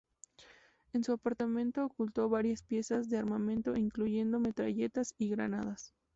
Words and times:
En 0.93 1.03
su 1.03 1.11
apartamento 1.11 1.85
ocultó 1.85 2.27
varias 2.27 2.63
piezas 2.63 3.07
de 3.07 3.19
armamento, 3.19 3.75
incluyendo 3.77 4.39
metralletas 4.39 5.13
y 5.19 5.29
granadas. 5.29 5.93